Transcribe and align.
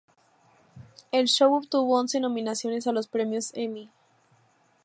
El 1.11 1.27
show 1.27 1.53
obtuvo 1.53 1.95
once 1.99 2.19
nominaciones 2.19 2.87
a 2.87 2.91
los 2.91 3.07
premios 3.07 3.51
Emmy. 3.53 3.91